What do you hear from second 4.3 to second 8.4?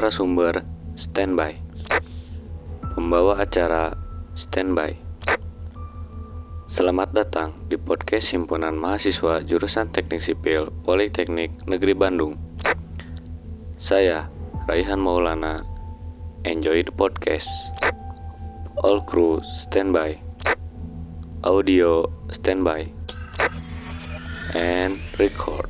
standby. Selamat datang di podcast